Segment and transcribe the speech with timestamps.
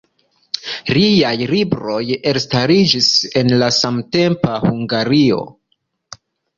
[0.97, 2.01] Liaj libroj
[2.33, 3.13] elstariĝis
[3.43, 5.43] en la samtempa Hungario.